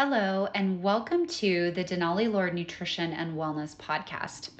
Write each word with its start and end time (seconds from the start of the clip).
Hello, 0.00 0.46
and 0.54 0.80
welcome 0.80 1.26
to 1.26 1.72
the 1.72 1.82
Denali 1.82 2.32
Lord 2.32 2.54
Nutrition 2.54 3.12
and 3.12 3.36
Wellness 3.36 3.74
Podcast. 3.74 4.50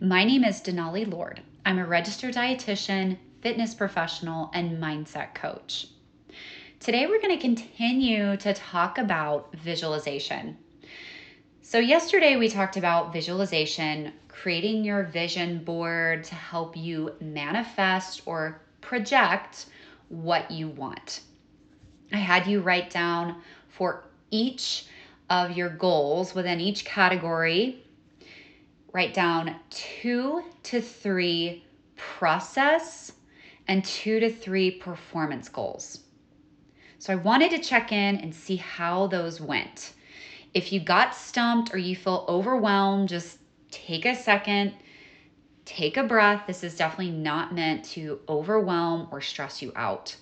My 0.00 0.24
name 0.24 0.42
is 0.42 0.62
Denali 0.62 1.06
Lord. 1.06 1.42
I'm 1.66 1.78
a 1.78 1.84
registered 1.84 2.32
dietitian, 2.32 3.18
fitness 3.42 3.74
professional, 3.74 4.50
and 4.54 4.82
mindset 4.82 5.34
coach. 5.34 5.88
Today, 6.80 7.06
we're 7.06 7.20
going 7.20 7.36
to 7.36 7.42
continue 7.42 8.38
to 8.38 8.54
talk 8.54 8.96
about 8.96 9.54
visualization. 9.56 10.56
So, 11.60 11.78
yesterday 11.78 12.36
we 12.36 12.48
talked 12.48 12.78
about 12.78 13.12
visualization, 13.12 14.14
creating 14.28 14.82
your 14.82 15.02
vision 15.02 15.62
board 15.62 16.24
to 16.24 16.34
help 16.34 16.74
you 16.74 17.12
manifest 17.20 18.22
or 18.24 18.62
project 18.80 19.66
what 20.08 20.50
you 20.50 20.68
want. 20.68 21.20
I 22.14 22.16
had 22.16 22.46
you 22.46 22.62
write 22.62 22.88
down 22.88 23.42
for 23.68 24.04
each 24.30 24.86
of 25.30 25.56
your 25.56 25.70
goals 25.70 26.34
within 26.34 26.60
each 26.60 26.84
category, 26.84 27.84
write 28.92 29.14
down 29.14 29.56
two 29.70 30.42
to 30.62 30.80
three 30.80 31.64
process 31.96 33.12
and 33.68 33.84
two 33.84 34.20
to 34.20 34.30
three 34.30 34.70
performance 34.70 35.48
goals. 35.48 36.00
So 36.98 37.12
I 37.12 37.16
wanted 37.16 37.50
to 37.50 37.58
check 37.58 37.92
in 37.92 38.16
and 38.16 38.34
see 38.34 38.56
how 38.56 39.06
those 39.06 39.40
went. 39.40 39.92
If 40.54 40.72
you 40.72 40.80
got 40.80 41.14
stumped 41.14 41.74
or 41.74 41.78
you 41.78 41.94
feel 41.94 42.24
overwhelmed, 42.28 43.08
just 43.08 43.38
take 43.70 44.06
a 44.06 44.14
second, 44.14 44.72
take 45.64 45.96
a 45.96 46.04
breath. 46.04 46.44
This 46.46 46.64
is 46.64 46.76
definitely 46.76 47.12
not 47.12 47.54
meant 47.54 47.84
to 47.86 48.20
overwhelm 48.28 49.08
or 49.10 49.20
stress 49.20 49.60
you 49.60 49.72
out. 49.76 50.16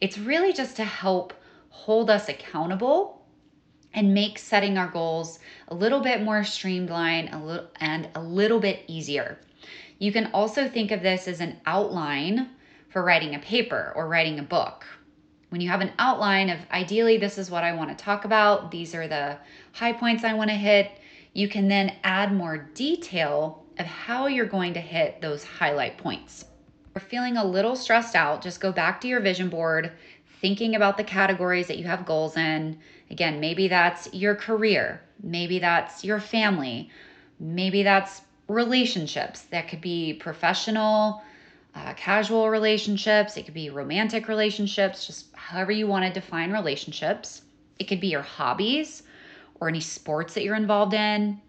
It's 0.00 0.18
really 0.18 0.52
just 0.52 0.76
to 0.76 0.84
help 0.84 1.32
hold 1.70 2.10
us 2.10 2.28
accountable 2.28 3.21
and 3.94 4.14
make 4.14 4.38
setting 4.38 4.78
our 4.78 4.88
goals 4.88 5.38
a 5.68 5.74
little 5.74 6.00
bit 6.00 6.22
more 6.22 6.44
streamlined 6.44 7.30
a 7.32 7.38
little, 7.38 7.68
and 7.80 8.08
a 8.14 8.20
little 8.20 8.60
bit 8.60 8.84
easier. 8.86 9.38
You 9.98 10.12
can 10.12 10.30
also 10.32 10.68
think 10.68 10.90
of 10.90 11.02
this 11.02 11.28
as 11.28 11.40
an 11.40 11.60
outline 11.66 12.50
for 12.88 13.04
writing 13.04 13.34
a 13.34 13.38
paper 13.38 13.92
or 13.94 14.08
writing 14.08 14.38
a 14.38 14.42
book. 14.42 14.84
When 15.50 15.60
you 15.60 15.68
have 15.68 15.80
an 15.80 15.92
outline 15.98 16.50
of 16.50 16.58
ideally, 16.70 17.18
this 17.18 17.38
is 17.38 17.50
what 17.50 17.64
I 17.64 17.74
want 17.74 17.96
to 17.96 18.04
talk 18.04 18.24
about, 18.24 18.70
these 18.70 18.94
are 18.94 19.06
the 19.06 19.36
high 19.72 19.92
points 19.92 20.24
I 20.24 20.34
want 20.34 20.50
to 20.50 20.56
hit, 20.56 20.90
you 21.34 21.48
can 21.48 21.68
then 21.68 21.96
add 22.04 22.32
more 22.32 22.70
detail 22.74 23.64
of 23.78 23.86
how 23.86 24.26
you're 24.26 24.46
going 24.46 24.74
to 24.74 24.80
hit 24.80 25.20
those 25.20 25.44
highlight 25.44 25.98
points. 25.98 26.44
If 26.94 27.02
you're 27.02 27.08
feeling 27.08 27.36
a 27.36 27.44
little 27.44 27.76
stressed 27.76 28.14
out, 28.14 28.42
just 28.42 28.60
go 28.60 28.72
back 28.72 29.00
to 29.00 29.08
your 29.08 29.20
vision 29.20 29.48
board, 29.48 29.92
thinking 30.42 30.76
about 30.76 30.98
the 30.98 31.04
categories 31.04 31.68
that 31.68 31.78
you 31.78 31.86
have 31.86 32.04
goals 32.06 32.36
in, 32.36 32.78
Again, 33.10 33.40
maybe 33.40 33.68
that's 33.68 34.08
your 34.14 34.34
career, 34.34 35.02
maybe 35.22 35.58
that's 35.58 36.02
your 36.02 36.18
family, 36.18 36.90
maybe 37.38 37.82
that's 37.82 38.22
relationships. 38.48 39.42
That 39.42 39.68
could 39.68 39.82
be 39.82 40.14
professional, 40.14 41.22
uh, 41.74 41.94
casual 41.94 42.50
relationships, 42.50 43.36
it 43.36 43.44
could 43.44 43.54
be 43.54 43.70
romantic 43.70 44.28
relationships, 44.28 45.06
just 45.06 45.26
however 45.34 45.72
you 45.72 45.86
want 45.86 46.06
to 46.06 46.12
define 46.12 46.52
relationships. 46.52 47.42
It 47.78 47.84
could 47.84 48.00
be 48.00 48.08
your 48.08 48.22
hobbies 48.22 49.02
or 49.60 49.68
any 49.68 49.80
sports 49.80 50.34
that 50.34 50.44
you're 50.44 50.56
involved 50.56 50.94
in. 50.94 51.40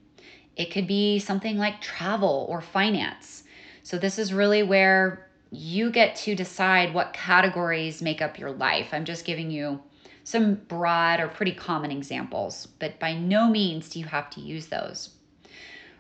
It 0.58 0.72
could 0.72 0.88
be 0.88 1.20
something 1.20 1.58
like 1.58 1.82
travel 1.82 2.46
or 2.50 2.62
finance. 2.62 3.44
So, 3.84 3.98
this 3.98 4.20
is 4.20 4.34
really 4.34 4.64
where 4.64 5.26
you 5.54 5.92
get 5.92 6.16
to 6.16 6.36
decide 6.36 6.94
what 6.94 7.14
categories 7.14 8.02
make 8.02 8.22
up 8.22 8.40
your 8.40 8.52
life. 8.52 8.90
I'm 8.92 9.06
just 9.06 9.26
giving 9.26 9.52
you 9.52 9.82
some 10.24 10.56
broad 10.56 11.20
or 11.20 11.28
pretty 11.28 11.54
common 11.54 11.92
examples, 11.92 12.68
but 12.80 13.00
by 13.00 13.14
no 13.14 13.50
means 13.50 13.90
do 13.90 14.00
you 14.00 14.06
have 14.06 14.30
to 14.32 14.42
use 14.42 14.68
those. 14.68 15.12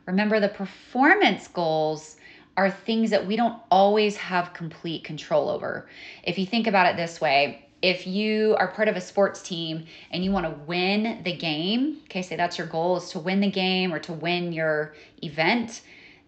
Remember, 0.06 0.40
the 0.40 0.50
performance 0.50 1.48
goals 1.48 2.18
are 2.58 2.70
things 2.70 3.10
that 3.10 3.26
we 3.26 3.36
don't 3.36 3.60
always 3.72 4.16
have 4.18 4.54
complete 4.54 5.04
control 5.04 5.50
over. 5.50 5.88
If 6.24 6.38
you 6.38 6.46
think 6.46 6.68
about 6.68 6.88
it 6.88 6.98
this 6.98 7.22
way, 7.22 7.66
if 7.82 8.08
you 8.08 8.56
are 8.60 8.70
part 8.70 8.88
of 8.88 8.96
a 8.96 9.02
sports 9.02 9.42
team 9.42 9.86
and 10.12 10.24
you 10.24 10.32
want 10.32 10.46
to 10.46 10.64
win 10.66 11.22
the 11.24 11.36
game, 11.36 11.98
okay, 12.06 12.22
say 12.22 12.36
that's 12.36 12.58
your 12.58 12.68
goal 12.68 12.98
is 12.98 13.10
to 13.10 13.20
win 13.20 13.42
the 13.42 13.52
game 13.52 13.94
or 13.94 14.00
to 14.00 14.14
win 14.14 14.54
your 14.54 14.96
event, 15.22 15.82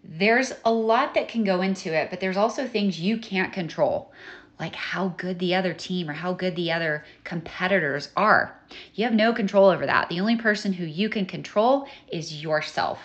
there's 0.08 0.52
a 0.64 0.72
lot 0.72 1.14
that 1.14 1.28
can 1.28 1.44
go 1.44 1.62
into 1.62 1.92
it, 1.92 2.10
but 2.10 2.20
there's 2.20 2.36
also 2.36 2.66
things 2.66 3.00
you 3.00 3.18
can't 3.18 3.52
control 3.52 4.12
like 4.58 4.74
how 4.74 5.08
good 5.18 5.38
the 5.38 5.54
other 5.54 5.74
team 5.74 6.08
or 6.08 6.14
how 6.14 6.32
good 6.32 6.56
the 6.56 6.72
other 6.72 7.04
competitors 7.24 8.08
are. 8.16 8.58
You 8.94 9.04
have 9.04 9.14
no 9.14 9.32
control 9.32 9.68
over 9.68 9.86
that. 9.86 10.08
The 10.08 10.20
only 10.20 10.36
person 10.36 10.72
who 10.72 10.84
you 10.84 11.08
can 11.08 11.26
control 11.26 11.86
is 12.08 12.42
yourself. 12.42 12.98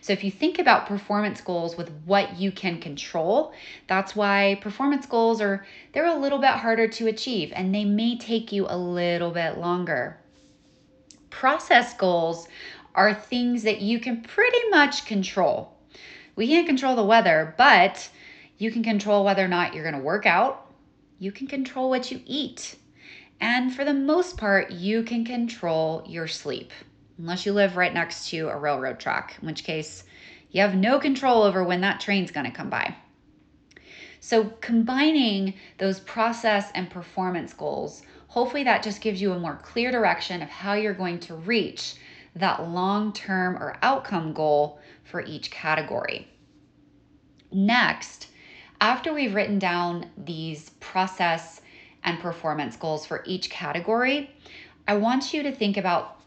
So 0.00 0.12
if 0.12 0.24
you 0.24 0.30
think 0.30 0.58
about 0.58 0.86
performance 0.86 1.40
goals 1.40 1.76
with 1.76 1.90
what 2.06 2.38
you 2.38 2.52
can 2.52 2.80
control, 2.80 3.52
that's 3.86 4.16
why 4.16 4.58
performance 4.62 5.04
goals 5.04 5.40
are 5.40 5.66
they're 5.92 6.06
a 6.06 6.18
little 6.18 6.38
bit 6.38 6.50
harder 6.50 6.88
to 6.88 7.08
achieve 7.08 7.52
and 7.54 7.74
they 7.74 7.84
may 7.84 8.16
take 8.16 8.52
you 8.52 8.66
a 8.68 8.78
little 8.78 9.30
bit 9.30 9.58
longer. 9.58 10.16
Process 11.28 11.92
goals 11.94 12.48
are 12.94 13.12
things 13.12 13.64
that 13.64 13.80
you 13.80 13.98
can 13.98 14.22
pretty 14.22 14.70
much 14.70 15.04
control. 15.04 15.73
We 16.36 16.48
can't 16.48 16.66
control 16.66 16.96
the 16.96 17.04
weather, 17.04 17.54
but 17.56 18.08
you 18.58 18.70
can 18.70 18.82
control 18.82 19.24
whether 19.24 19.44
or 19.44 19.48
not 19.48 19.74
you're 19.74 19.84
going 19.84 19.96
to 19.96 20.00
work 20.00 20.26
out 20.26 20.64
you 21.18 21.32
can 21.32 21.46
control 21.46 21.90
what 21.90 22.10
you 22.10 22.20
eat. 22.26 22.76
And 23.40 23.74
for 23.74 23.84
the 23.84 23.94
most 23.94 24.36
part, 24.36 24.70
you 24.70 25.02
can 25.02 25.24
control 25.24 26.04
your 26.06 26.26
sleep, 26.26 26.72
unless 27.18 27.46
you 27.46 27.52
live 27.52 27.76
right 27.76 27.94
next 27.94 28.28
to 28.30 28.48
a 28.48 28.58
railroad 28.58 28.98
track, 28.98 29.38
in 29.40 29.46
which 29.46 29.64
case 29.64 30.04
you 30.50 30.60
have 30.60 30.74
no 30.74 30.98
control 30.98 31.42
over 31.42 31.64
when 31.64 31.80
that 31.80 32.00
train's 32.00 32.30
going 32.30 32.46
to 32.46 32.52
come 32.52 32.70
by. 32.70 32.94
So, 34.20 34.44
combining 34.60 35.54
those 35.78 36.00
process 36.00 36.70
and 36.74 36.88
performance 36.90 37.52
goals, 37.52 38.02
hopefully 38.28 38.64
that 38.64 38.82
just 38.82 39.00
gives 39.00 39.20
you 39.20 39.32
a 39.32 39.38
more 39.38 39.60
clear 39.62 39.90
direction 39.90 40.42
of 40.42 40.48
how 40.48 40.74
you're 40.74 40.94
going 40.94 41.20
to 41.20 41.34
reach 41.34 41.96
that 42.36 42.68
long 42.68 43.12
term 43.12 43.56
or 43.56 43.76
outcome 43.82 44.32
goal 44.32 44.78
for 45.04 45.22
each 45.22 45.50
category. 45.50 46.28
Next, 47.52 48.28
after 48.80 49.14
we've 49.14 49.34
written 49.34 49.58
down 49.58 50.10
these 50.16 50.70
process 50.80 51.60
and 52.02 52.18
performance 52.18 52.76
goals 52.76 53.06
for 53.06 53.22
each 53.26 53.48
category, 53.48 54.30
I 54.88 54.96
want 54.96 55.32
you 55.32 55.42
to 55.44 55.52
think 55.52 55.76
about 55.76 56.20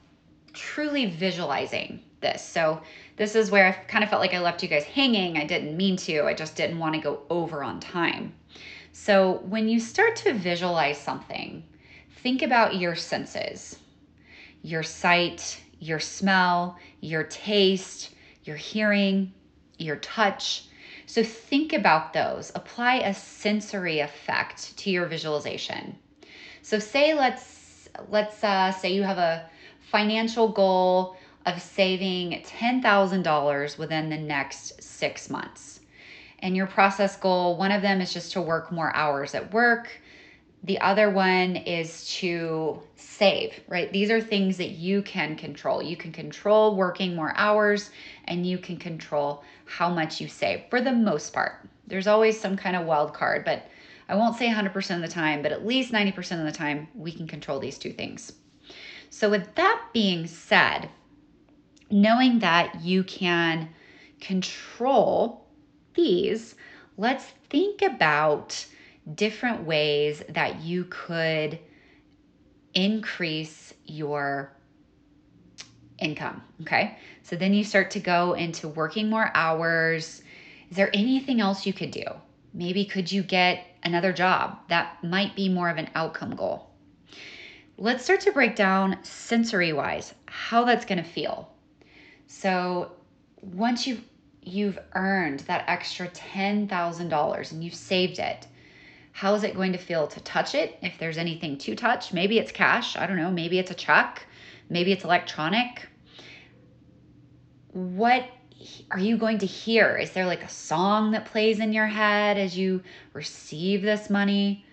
truly 0.53 1.05
visualizing 1.05 2.01
this. 2.21 2.43
So, 2.43 2.81
this 3.15 3.35
is 3.35 3.51
where 3.51 3.67
I 3.67 3.71
kind 3.71 4.03
of 4.03 4.09
felt 4.09 4.21
like 4.21 4.33
I 4.33 4.39
left 4.39 4.63
you 4.63 4.69
guys 4.69 4.83
hanging. 4.83 5.37
I 5.37 5.45
didn't 5.45 5.75
mean 5.75 5.97
to, 5.97 6.23
I 6.23 6.33
just 6.33 6.55
didn't 6.55 6.79
want 6.79 6.95
to 6.95 7.01
go 7.01 7.21
over 7.29 7.63
on 7.63 7.79
time. 7.79 8.33
So, 8.91 9.43
when 9.45 9.67
you 9.67 9.79
start 9.79 10.15
to 10.17 10.33
visualize 10.33 10.97
something, 10.97 11.63
think 12.23 12.41
about 12.41 12.75
your 12.75 12.95
senses 12.95 13.79
your 14.63 14.83
sight, 14.83 15.61
your 15.79 15.99
smell, 15.99 16.77
your 16.99 17.23
taste, 17.23 18.09
your 18.47 18.57
hearing, 18.57 19.33
your 19.77 19.97
touch, 19.97 20.67
so 21.07 21.23
think 21.23 21.71
about 21.71 22.11
those. 22.11 22.51
Apply 22.53 22.95
a 22.95 23.13
sensory 23.13 23.99
effect 23.99 24.77
to 24.77 24.89
your 24.91 25.05
visualization. 25.05 25.97
So 26.61 26.79
say 26.79 27.13
let's 27.13 27.87
let's 28.09 28.43
uh, 28.43 28.71
say 28.71 28.93
you 28.93 29.03
have 29.03 29.17
a 29.17 29.49
financial 29.89 30.49
goal 30.49 31.15
of 31.45 31.61
saving 31.61 32.43
$10,000 32.43 33.77
within 33.77 34.09
the 34.09 34.17
next 34.17 34.83
6 34.83 35.29
months. 35.29 35.79
And 36.39 36.57
your 36.57 36.67
process 36.67 37.15
goal, 37.15 37.55
one 37.55 37.71
of 37.71 37.81
them 37.81 38.01
is 38.01 38.13
just 38.13 38.33
to 38.33 38.41
work 38.41 38.69
more 38.69 38.93
hours 38.93 39.33
at 39.33 39.53
work. 39.53 39.89
The 40.63 40.79
other 40.79 41.09
one 41.09 41.55
is 41.55 42.09
to 42.19 42.81
save, 42.95 43.59
right? 43.67 43.91
These 43.91 44.09
are 44.09 44.19
things 44.19 44.57
that 44.57 44.71
you 44.71 45.01
can 45.01 45.35
control. 45.35 45.81
You 45.81 45.95
can 45.95 46.11
control 46.11 46.75
working 46.75 47.15
more 47.15 47.33
hours 47.35 47.91
and 48.25 48.45
you 48.45 48.57
can 48.57 48.77
control 48.77 49.43
how 49.65 49.89
much 49.89 50.19
you 50.19 50.27
save 50.27 50.63
for 50.69 50.81
the 50.81 50.91
most 50.91 51.31
part. 51.31 51.67
There's 51.85 52.07
always 52.07 52.39
some 52.39 52.57
kind 52.57 52.75
of 52.75 52.85
wild 52.85 53.13
card, 53.13 53.45
but 53.45 53.69
I 54.09 54.15
won't 54.15 54.37
say 54.37 54.47
100% 54.47 54.95
of 54.95 55.01
the 55.01 55.07
time, 55.07 55.41
but 55.41 55.51
at 55.51 55.65
least 55.65 55.91
90% 55.91 56.39
of 56.39 56.45
the 56.45 56.51
time, 56.51 56.87
we 56.95 57.11
can 57.11 57.27
control 57.27 57.59
these 57.59 57.77
two 57.77 57.91
things. 57.91 58.33
So, 59.09 59.29
with 59.29 59.55
that 59.55 59.85
being 59.93 60.27
said, 60.27 60.89
knowing 61.89 62.39
that 62.39 62.81
you 62.81 63.03
can 63.03 63.69
control 64.19 65.45
these, 65.93 66.55
let's 66.97 67.25
think 67.49 67.81
about 67.81 68.65
different 69.15 69.63
ways 69.63 70.23
that 70.29 70.61
you 70.61 70.85
could 70.89 71.59
increase 72.73 73.73
your 73.85 74.51
income. 75.99 76.41
Okay. 76.61 76.97
So 77.23 77.35
then 77.35 77.53
you 77.53 77.63
start 77.63 77.91
to 77.91 77.99
go 77.99 78.33
into 78.33 78.67
working 78.67 79.09
more 79.09 79.31
hours. 79.33 80.21
Is 80.69 80.77
there 80.77 80.89
anything 80.93 81.41
else 81.41 81.65
you 81.65 81.73
could 81.73 81.91
do? 81.91 82.05
Maybe 82.53 82.85
could 82.85 83.11
you 83.11 83.23
get 83.23 83.65
another 83.83 84.13
job? 84.13 84.59
That 84.69 85.03
might 85.03 85.35
be 85.35 85.49
more 85.49 85.69
of 85.69 85.77
an 85.77 85.89
outcome 85.95 86.35
goal. 86.35 86.69
let's 87.77 88.03
start 88.03 88.19
to 88.21 88.31
break 88.31 88.55
down 88.55 88.97
sensory 89.03 89.71
wise 89.71 90.13
how 90.25 90.63
that's 90.65 90.85
going 90.85 90.97
to 90.97 91.09
feel. 91.09 91.53
So, 92.27 92.91
once 93.41 93.85
you've 93.85 94.03
you've 94.41 94.79
earned 94.95 95.41
that 95.41 95.65
extra 95.67 96.07
$10,000 96.07 97.51
and 97.51 97.63
you've 97.63 97.75
saved 97.75 98.17
it, 98.17 98.47
how 99.17 99.33
is 99.33 99.41
it 99.41 99.55
going 99.55 99.71
to 99.71 99.79
feel 99.79 100.05
to 100.05 100.19
touch 100.19 100.53
it? 100.53 100.77
If 100.83 100.99
there's 100.99 101.17
anything 101.17 101.57
to 101.57 101.75
touch, 101.75 102.13
maybe 102.13 102.37
it's 102.37 102.51
cash, 102.51 102.95
I 102.95 103.07
don't 103.07 103.17
know, 103.17 103.31
maybe 103.31 103.57
it's 103.57 103.71
a 103.71 103.73
check, 103.73 104.27
maybe 104.69 104.91
it's 104.91 105.03
electronic. 105.03 105.89
What 107.71 108.25
are 108.91 108.99
you 108.99 109.17
going 109.17 109.39
to 109.39 109.47
hear? 109.47 109.97
Is 109.97 110.11
there 110.11 110.27
like 110.27 110.43
a 110.43 110.47
song 110.47 111.09
that 111.13 111.25
plays 111.25 111.59
in 111.59 111.73
your 111.73 111.87
head 111.87 112.37
as 112.37 112.55
you 112.55 112.83
receive 113.13 113.81
this 113.81 114.11
money? 114.11 114.63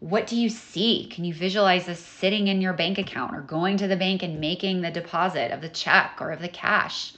What 0.00 0.26
do 0.26 0.34
you 0.34 0.48
see? 0.48 1.06
Can 1.06 1.24
you 1.24 1.32
visualize 1.32 1.86
this 1.86 2.00
sitting 2.00 2.48
in 2.48 2.60
your 2.60 2.72
bank 2.72 2.98
account 2.98 3.36
or 3.36 3.42
going 3.42 3.76
to 3.76 3.86
the 3.86 3.94
bank 3.94 4.24
and 4.24 4.40
making 4.40 4.80
the 4.80 4.90
deposit 4.90 5.52
of 5.52 5.60
the 5.60 5.68
check 5.68 6.18
or 6.20 6.32
of 6.32 6.40
the 6.40 6.48
cash? 6.48 7.14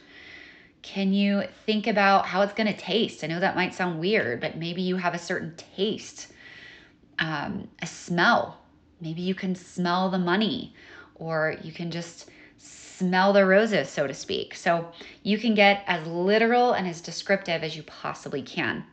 Can 0.82 1.14
you 1.14 1.44
think 1.64 1.86
about 1.86 2.26
how 2.26 2.42
it's 2.42 2.52
going 2.52 2.70
to 2.70 2.78
taste? 2.78 3.24
I 3.24 3.28
know 3.28 3.40
that 3.40 3.56
might 3.56 3.72
sound 3.72 4.00
weird, 4.00 4.42
but 4.42 4.58
maybe 4.58 4.82
you 4.82 4.96
have 4.96 5.14
a 5.14 5.18
certain 5.18 5.54
taste, 5.56 6.30
um, 7.18 7.68
a 7.82 7.86
smell. 7.86 8.58
Maybe 9.00 9.22
you 9.22 9.34
can 9.34 9.54
smell 9.54 10.10
the 10.10 10.18
money, 10.18 10.74
or 11.14 11.56
you 11.62 11.72
can 11.72 11.90
just 11.90 12.30
smell 12.56 13.32
the 13.32 13.46
roses, 13.46 13.88
so 13.88 14.06
to 14.06 14.14
speak. 14.14 14.54
So 14.54 14.90
you 15.22 15.38
can 15.38 15.54
get 15.54 15.84
as 15.86 16.06
literal 16.06 16.72
and 16.72 16.86
as 16.86 17.00
descriptive 17.00 17.62
as 17.62 17.76
you 17.76 17.82
possibly 17.84 18.42
can. 18.42 18.84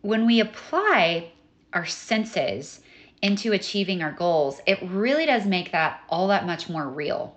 When 0.00 0.26
we 0.26 0.40
apply 0.40 1.32
our 1.72 1.84
senses 1.84 2.80
into 3.20 3.52
achieving 3.52 4.02
our 4.02 4.12
goals, 4.12 4.60
it 4.66 4.78
really 4.82 5.26
does 5.26 5.44
make 5.44 5.72
that 5.72 6.00
all 6.08 6.28
that 6.28 6.46
much 6.46 6.68
more 6.68 6.88
real. 6.88 7.36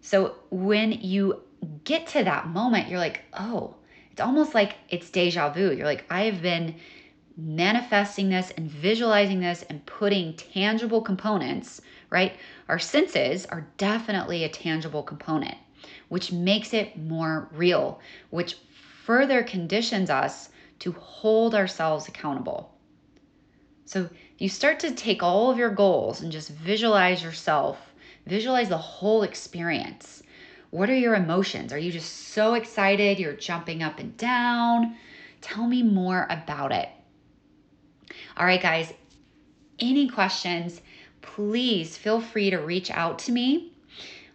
So 0.00 0.36
when 0.50 0.92
you 0.92 1.42
get 1.84 2.06
to 2.08 2.24
that 2.24 2.48
moment, 2.48 2.88
you're 2.88 2.98
like, 2.98 3.22
oh, 3.32 3.76
it's 4.12 4.20
almost 4.20 4.54
like 4.54 4.74
it's 4.88 5.10
deja 5.10 5.50
vu. 5.50 5.72
You're 5.72 5.86
like, 5.86 6.04
I've 6.10 6.42
been 6.42 6.74
manifesting 7.38 8.28
this 8.28 8.50
and 8.56 8.68
visualizing 8.68 9.38
this 9.38 9.62
and 9.70 9.86
putting 9.86 10.34
tangible 10.34 11.00
components, 11.00 11.80
right? 12.10 12.32
Our 12.68 12.80
senses 12.80 13.46
are 13.46 13.68
definitely 13.76 14.42
a 14.42 14.48
tangible 14.48 15.04
component, 15.04 15.54
which 16.08 16.32
makes 16.32 16.74
it 16.74 16.98
more 16.98 17.48
real, 17.52 18.00
which 18.30 18.56
further 19.04 19.44
conditions 19.44 20.10
us 20.10 20.48
to 20.80 20.90
hold 20.92 21.54
ourselves 21.54 22.08
accountable. 22.08 22.74
So 23.84 24.10
you 24.38 24.48
start 24.48 24.80
to 24.80 24.90
take 24.90 25.22
all 25.22 25.50
of 25.50 25.58
your 25.58 25.70
goals 25.70 26.20
and 26.20 26.32
just 26.32 26.50
visualize 26.50 27.22
yourself, 27.22 27.78
visualize 28.26 28.68
the 28.68 28.76
whole 28.76 29.22
experience. 29.22 30.24
What 30.70 30.90
are 30.90 30.98
your 30.98 31.14
emotions? 31.14 31.72
Are 31.72 31.78
you 31.78 31.92
just 31.92 32.12
so 32.28 32.54
excited? 32.54 33.18
You're 33.18 33.32
jumping 33.32 33.82
up 33.82 34.00
and 34.00 34.16
down? 34.16 34.96
Tell 35.40 35.66
me 35.66 35.82
more 35.84 36.26
about 36.28 36.72
it. 36.72 36.88
All 38.38 38.46
right, 38.46 38.62
guys, 38.62 38.92
any 39.80 40.08
questions, 40.08 40.80
please 41.22 41.96
feel 41.96 42.20
free 42.20 42.50
to 42.50 42.58
reach 42.58 42.90
out 42.90 43.18
to 43.20 43.32
me. 43.32 43.72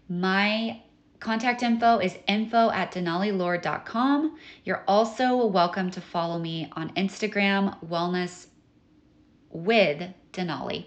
My 0.09 0.81
contact 1.21 1.63
info 1.63 1.99
is 1.99 2.17
info 2.27 2.69
at 2.71 2.91
denalilord.com. 2.91 4.37
You're 4.65 4.83
also 4.87 5.45
welcome 5.45 5.89
to 5.91 6.01
follow 6.01 6.37
me 6.37 6.69
on 6.73 6.93
Instagram, 6.95 7.81
Wellness 7.85 8.47
with 9.49 10.03
Denali. 10.33 10.85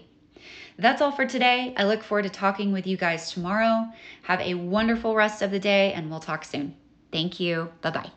That's 0.77 1.01
all 1.01 1.11
for 1.11 1.25
today. 1.25 1.73
I 1.75 1.85
look 1.85 2.03
forward 2.03 2.23
to 2.23 2.29
talking 2.29 2.71
with 2.71 2.85
you 2.85 2.97
guys 2.97 3.31
tomorrow. 3.31 3.87
Have 4.23 4.41
a 4.41 4.53
wonderful 4.53 5.15
rest 5.15 5.41
of 5.41 5.49
the 5.49 5.59
day, 5.59 5.91
and 5.93 6.11
we'll 6.11 6.19
talk 6.19 6.45
soon. 6.45 6.75
Thank 7.11 7.39
you. 7.39 7.71
Bye 7.81 7.89
bye. 7.91 8.11